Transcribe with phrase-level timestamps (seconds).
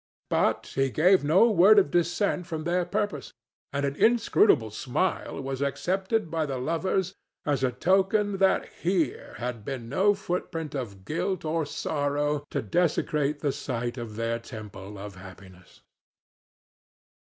[0.31, 3.33] But he gave no word of dissent from their purpose,
[3.71, 7.13] and an inscrutable smile was accepted by the lovers
[7.45, 13.41] as a token that here had been no footprint of guilt or sorrow to desecrate
[13.41, 15.81] the site of their temple of happiness.